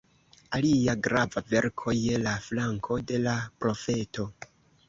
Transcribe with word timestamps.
Alia 0.59 0.95
grava 1.07 1.43
verko: 1.51 1.95
"Je 2.05 2.17
la 2.23 2.35
flanko 2.49 3.01
de 3.13 3.23
la 3.29 3.37
profeto. 3.65 4.31